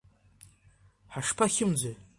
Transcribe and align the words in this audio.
Ҳашԥахьымӡои. 1.13 1.95